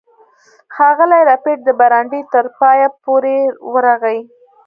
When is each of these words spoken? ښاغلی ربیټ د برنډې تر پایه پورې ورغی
ښاغلی 0.75 1.21
ربیټ 1.29 1.59
د 1.65 1.69
برنډې 1.79 2.21
تر 2.33 2.45
پایه 2.59 2.87
پورې 3.03 3.37
ورغی 3.73 4.19